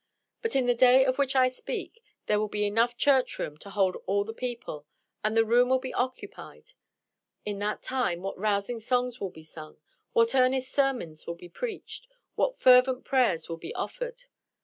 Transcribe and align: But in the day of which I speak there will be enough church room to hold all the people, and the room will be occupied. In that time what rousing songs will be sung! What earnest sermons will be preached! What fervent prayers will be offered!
But 0.41 0.55
in 0.55 0.65
the 0.65 0.73
day 0.73 1.05
of 1.05 1.19
which 1.19 1.35
I 1.35 1.47
speak 1.47 2.01
there 2.25 2.39
will 2.39 2.47
be 2.49 2.65
enough 2.65 2.97
church 2.97 3.37
room 3.37 3.55
to 3.59 3.69
hold 3.69 3.97
all 4.07 4.23
the 4.23 4.33
people, 4.33 4.87
and 5.23 5.37
the 5.37 5.45
room 5.45 5.69
will 5.69 5.77
be 5.77 5.93
occupied. 5.93 6.71
In 7.45 7.59
that 7.59 7.83
time 7.83 8.23
what 8.23 8.35
rousing 8.35 8.79
songs 8.79 9.21
will 9.21 9.29
be 9.29 9.43
sung! 9.43 9.77
What 10.13 10.33
earnest 10.33 10.71
sermons 10.71 11.27
will 11.27 11.35
be 11.35 11.49
preached! 11.49 12.07
What 12.33 12.57
fervent 12.57 13.05
prayers 13.05 13.47
will 13.47 13.57
be 13.57 13.75
offered! 13.75 14.23